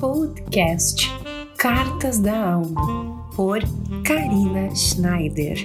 [0.00, 1.08] podcast
[1.58, 3.60] Cartas da Alma, por
[4.02, 5.58] Karina Schneider.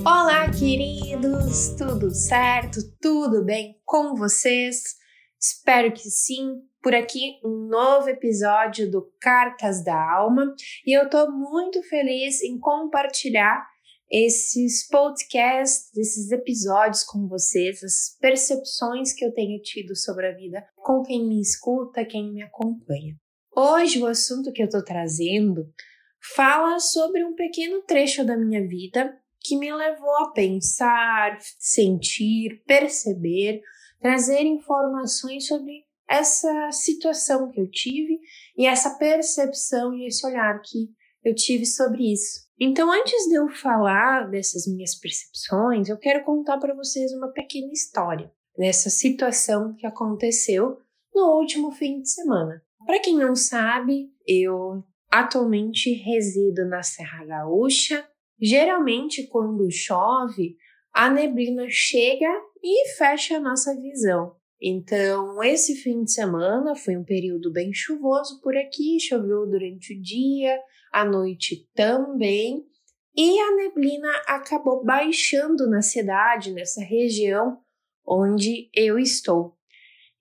[0.00, 1.74] Olá, queridos!
[1.76, 2.80] Tudo certo?
[3.02, 4.96] Tudo bem com vocês?
[5.38, 6.62] Espero que sim.
[6.82, 10.54] Por aqui, um novo episódio do Cartas da Alma
[10.86, 13.62] e eu tô muito feliz em compartilhar
[14.10, 20.66] esses podcasts, esses episódios com vocês, as percepções que eu tenho tido sobre a vida
[20.76, 23.14] com quem me escuta, quem me acompanha.
[23.56, 25.72] Hoje o assunto que eu estou trazendo
[26.34, 33.62] fala sobre um pequeno trecho da minha vida que me levou a pensar, sentir, perceber,
[34.00, 38.18] trazer informações sobre essa situação que eu tive
[38.58, 40.88] e essa percepção e esse olhar que
[41.22, 42.48] eu tive sobre isso.
[42.58, 47.70] Então, antes de eu falar dessas minhas percepções, eu quero contar para vocês uma pequena
[47.72, 50.78] história dessa situação que aconteceu
[51.14, 52.63] no último fim de semana.
[52.86, 58.06] Para quem não sabe, eu atualmente resido na Serra Gaúcha.
[58.40, 60.56] Geralmente, quando chove,
[60.92, 62.28] a neblina chega
[62.62, 64.36] e fecha a nossa visão.
[64.60, 70.00] Então, esse fim de semana foi um período bem chuvoso por aqui, choveu durante o
[70.00, 70.58] dia,
[70.92, 72.64] à noite também,
[73.16, 77.58] e a neblina acabou baixando na cidade, nessa região
[78.06, 79.56] onde eu estou.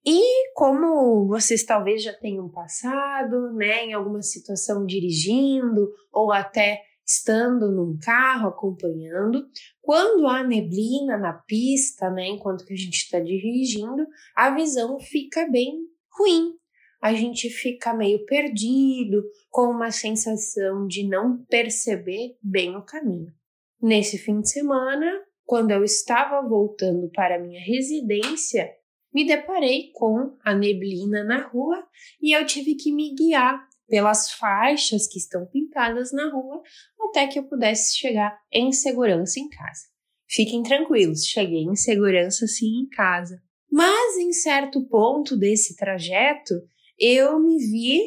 [0.05, 7.71] E como vocês talvez já tenham passado, né, em alguma situação dirigindo ou até estando
[7.71, 9.45] num carro acompanhando,
[9.81, 15.49] quando há neblina na pista, né, enquanto que a gente está dirigindo, a visão fica
[15.49, 15.73] bem
[16.17, 16.53] ruim,
[17.01, 23.33] a gente fica meio perdido, com uma sensação de não perceber bem o caminho.
[23.81, 28.71] Nesse fim de semana, quando eu estava voltando para minha residência,
[29.14, 31.86] me deparei com a neblina na rua
[32.22, 36.61] e eu tive que me guiar pelas faixas que estão pintadas na rua
[37.09, 39.83] até que eu pudesse chegar em segurança em casa.
[40.27, 43.39] Fiquem tranquilos, cheguei em segurança sim em casa.
[43.71, 46.55] Mas em certo ponto desse trajeto,
[46.98, 47.99] eu me vi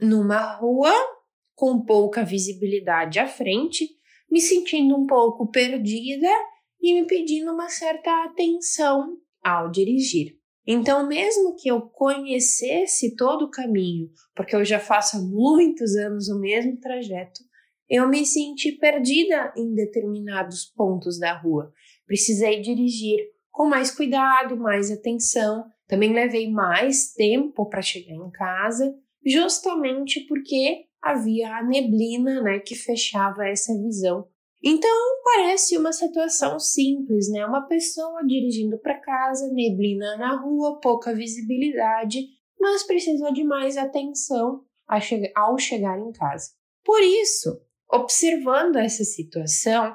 [0.00, 0.92] numa rua
[1.54, 3.86] com pouca visibilidade à frente,
[4.30, 6.28] me sentindo um pouco perdida
[6.80, 10.37] e me pedindo uma certa atenção ao dirigir.
[10.70, 16.28] Então, mesmo que eu conhecesse todo o caminho, porque eu já faço há muitos anos
[16.28, 17.40] o mesmo trajeto,
[17.88, 21.72] eu me senti perdida em determinados pontos da rua.
[22.06, 23.18] Precisei dirigir
[23.50, 28.94] com mais cuidado, mais atenção também levei mais tempo para chegar em casa,
[29.26, 34.28] justamente porque havia a neblina, né, que fechava essa visão.
[34.62, 34.90] Então
[35.22, 37.46] parece uma situação simples, né?
[37.46, 42.26] Uma pessoa dirigindo para casa, neblina na rua, pouca visibilidade,
[42.58, 44.64] mas precisou de mais atenção
[45.34, 46.50] ao chegar em casa.
[46.84, 47.60] Por isso,
[47.90, 49.94] observando essa situação,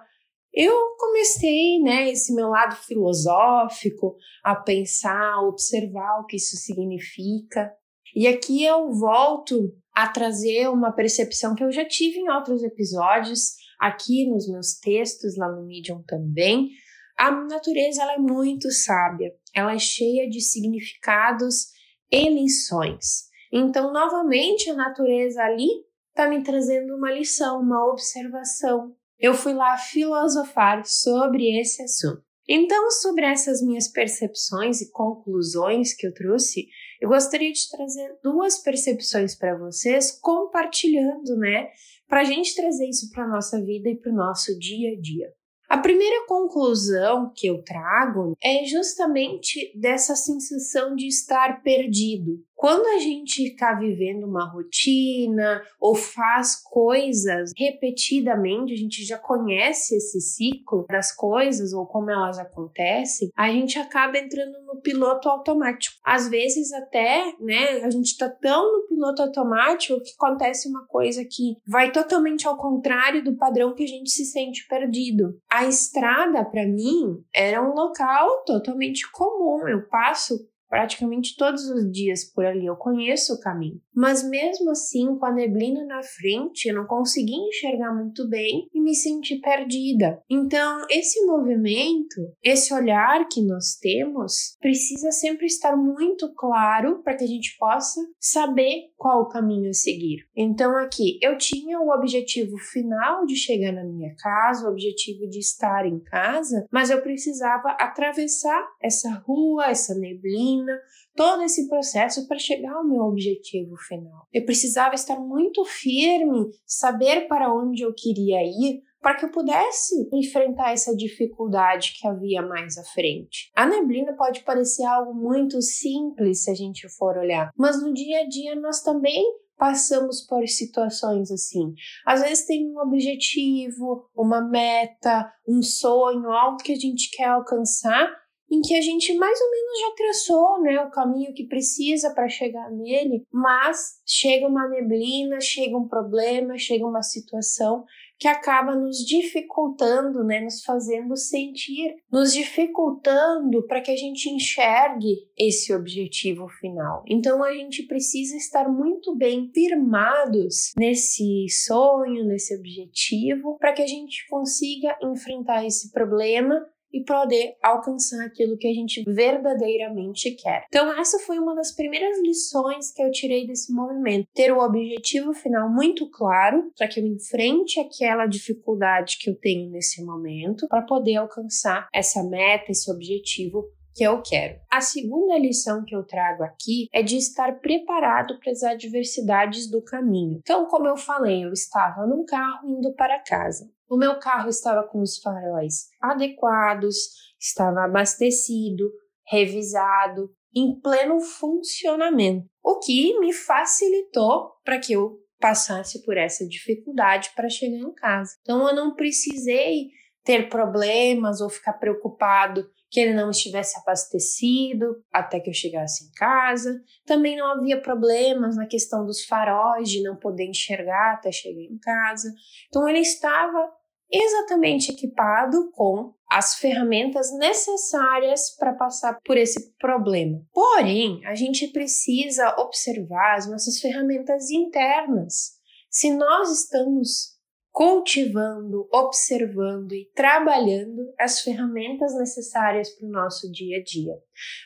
[0.54, 7.74] eu comecei, né, esse meu lado filosófico, a pensar, a observar o que isso significa.
[8.16, 13.63] E aqui eu volto a trazer uma percepção que eu já tive em outros episódios,
[13.88, 16.70] aqui nos meus textos, lá no Medium também.
[17.18, 21.68] A natureza ela é muito sábia, ela é cheia de significados
[22.12, 23.26] e lições.
[23.52, 25.68] Então, novamente, a natureza ali
[26.10, 32.24] está me trazendo uma lição, uma observação, eu fui lá filosofar sobre esse assunto.
[32.48, 36.68] Então, sobre essas minhas percepções e conclusões que eu trouxe,
[37.00, 41.70] eu gostaria de trazer duas percepções para vocês, compartilhando, né?
[42.08, 45.00] Para a gente trazer isso para a nossa vida e para o nosso dia a
[45.00, 45.34] dia.
[45.70, 52.98] A primeira conclusão que eu trago é justamente dessa sensação de estar perdido, quando a
[52.98, 60.86] gente está vivendo uma rotina ou faz coisas repetidamente, a gente já conhece esse ciclo
[60.90, 65.98] das coisas ou como elas acontecem, a gente acaba entrando no piloto automático.
[66.06, 71.26] Às vezes até, né, a gente está tão no piloto automático que acontece uma coisa
[71.26, 75.38] que vai totalmente ao contrário do padrão que a gente se sente perdido.
[75.52, 79.68] A estrada para mim era um local totalmente comum.
[79.68, 83.80] Eu passo praticamente todos os dias por ali, eu conheço o caminho.
[83.96, 88.82] Mas mesmo assim, com a neblina na frente, eu não consegui enxergar muito bem e
[88.82, 90.20] me senti perdida.
[90.28, 97.24] Então, esse movimento, esse olhar que nós temos, precisa sempre estar muito claro para que
[97.24, 100.26] a gente possa saber qual o caminho a seguir.
[100.36, 105.38] Então, aqui, eu tinha o objetivo final de chegar na minha casa, o objetivo de
[105.38, 110.80] estar em casa, mas eu precisava atravessar essa rua, essa neblina rotina,
[111.16, 114.28] todo esse processo para chegar ao meu objetivo final.
[114.32, 120.10] Eu precisava estar muito firme, saber para onde eu queria ir, para que eu pudesse
[120.14, 123.52] enfrentar essa dificuldade que havia mais à frente.
[123.54, 128.22] A neblina pode parecer algo muito simples se a gente for olhar, mas no dia
[128.22, 129.24] a dia nós também
[129.58, 131.74] passamos por situações assim.
[132.06, 138.10] Às vezes tem um objetivo, uma meta, um sonho, algo que a gente quer alcançar,
[138.54, 142.30] em que a gente mais ou menos já traçou, né, o caminho que precisa para
[142.30, 147.84] chegar nele, mas chega uma neblina, chega um problema, chega uma situação
[148.20, 155.28] que acaba nos dificultando, né, nos fazendo sentir, nos dificultando para que a gente enxergue
[155.36, 157.04] esse objetivo final.
[157.08, 163.88] Então a gente precisa estar muito bem firmados nesse sonho, nesse objetivo, para que a
[163.88, 166.64] gente consiga enfrentar esse problema
[166.94, 170.66] e poder alcançar aquilo que a gente verdadeiramente quer.
[170.68, 175.34] Então, essa foi uma das primeiras lições que eu tirei desse movimento: ter o objetivo
[175.34, 180.84] final muito claro, para que eu enfrente aquela dificuldade que eu tenho nesse momento, para
[180.84, 184.60] poder alcançar essa meta, esse objetivo que eu quero.
[184.72, 189.84] A segunda lição que eu trago aqui é de estar preparado para as adversidades do
[189.84, 190.40] caminho.
[190.40, 193.70] Então, como eu falei, eu estava num carro indo para casa.
[193.90, 196.96] O meu carro estava com os faróis adequados,
[197.40, 198.90] estava abastecido,
[199.28, 207.32] revisado, em pleno funcionamento, o que me facilitou para que eu passasse por essa dificuldade
[207.36, 208.32] para chegar em casa.
[208.42, 209.90] Então eu não precisei
[210.24, 216.12] ter problemas ou ficar preocupado que ele não estivesse abastecido até que eu chegasse em
[216.12, 216.80] casa.
[217.08, 221.80] Também não havia problemas na questão dos faróis de não poder enxergar até chegar em
[221.80, 222.32] casa.
[222.68, 223.68] Então ele estava
[224.12, 230.40] exatamente equipado com as ferramentas necessárias para passar por esse problema.
[230.54, 235.54] Porém, a gente precisa observar as nossas ferramentas internas.
[235.90, 237.33] Se nós estamos
[237.74, 244.14] cultivando, observando e trabalhando as ferramentas necessárias para o nosso dia a dia.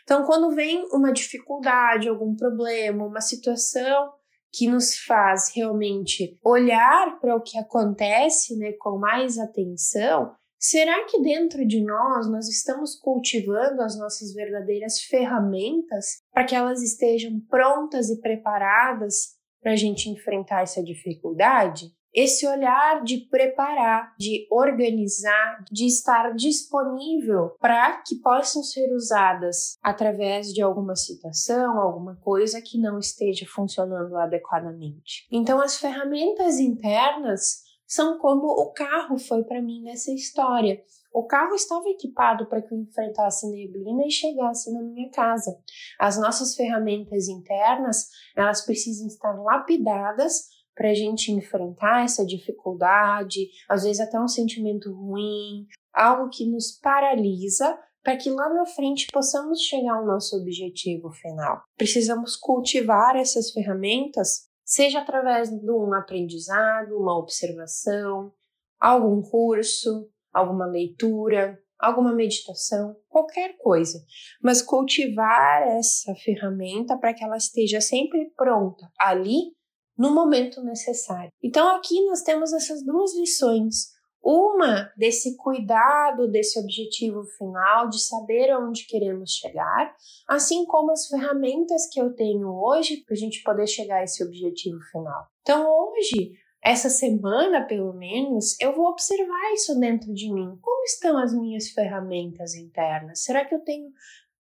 [0.04, 4.12] Então, quando vem uma dificuldade, algum problema, uma situação
[4.52, 11.22] que nos faz realmente olhar para o que acontece né, com mais atenção, será que
[11.22, 18.10] dentro de nós nós estamos cultivando as nossas verdadeiras ferramentas para que elas estejam prontas
[18.10, 21.96] e preparadas para a gente enfrentar essa dificuldade?
[22.14, 30.54] Esse olhar de preparar, de organizar, de estar disponível para que possam ser usadas através
[30.54, 35.28] de alguma situação, alguma coisa que não esteja funcionando adequadamente.
[35.32, 40.82] Então, as ferramentas internas são como o carro foi para mim nessa história.
[41.14, 45.58] O carro estava equipado para que eu enfrentasse neblina e chegasse na minha casa.
[45.98, 53.84] As nossas ferramentas internas, elas precisam estar lapidadas para a gente enfrentar essa dificuldade, às
[53.84, 59.60] vezes até um sentimento ruim, algo que nos paralisa, para que lá na frente possamos
[59.64, 61.64] chegar ao nosso objetivo final.
[61.76, 68.32] Precisamos cultivar essas ferramentas, seja através de um aprendizado, uma observação,
[68.80, 74.00] algum curso, alguma leitura, alguma meditação, qualquer coisa,
[74.42, 79.57] mas cultivar essa ferramenta para que ela esteja sempre pronta ali
[79.98, 81.32] no momento necessário.
[81.42, 83.96] Então aqui nós temos essas duas lições.
[84.24, 89.96] Uma desse cuidado, desse objetivo final, de saber aonde queremos chegar,
[90.28, 94.22] assim como as ferramentas que eu tenho hoje para a gente poder chegar a esse
[94.24, 95.28] objetivo final.
[95.42, 100.58] Então, hoje, essa semana pelo menos, eu vou observar isso dentro de mim.
[100.62, 103.24] Como estão as minhas ferramentas internas?
[103.24, 103.90] Será que eu tenho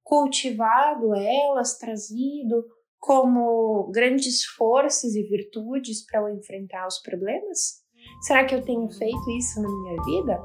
[0.03, 2.65] cultivado elas, trazido
[2.99, 7.85] como grandes forças e virtudes para eu enfrentar os problemas?
[8.21, 10.41] Será que eu tenho feito isso na minha vida?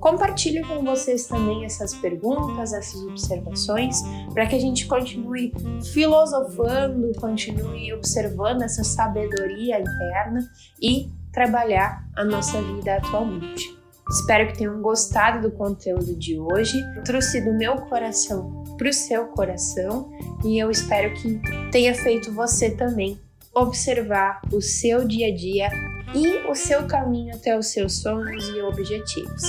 [0.00, 3.96] Compartilho com vocês também essas perguntas, essas observações,
[4.32, 5.52] para que a gente continue
[5.92, 10.40] filosofando, continue observando essa sabedoria interna
[10.80, 13.79] e trabalhar a nossa vida atualmente.
[14.10, 16.76] Espero que tenham gostado do conteúdo de hoje.
[17.04, 20.10] trouxe do meu coração para o seu coração
[20.44, 21.40] e eu espero que
[21.70, 23.20] tenha feito você também
[23.54, 25.68] observar o seu dia a dia
[26.14, 29.42] e o seu caminho até os seus sonhos e objetivos.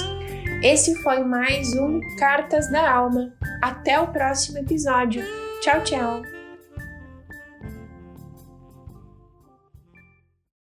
[0.62, 3.34] Esse foi mais um Cartas da Alma.
[3.62, 5.24] Até o próximo episódio.
[5.62, 6.41] Tchau, tchau!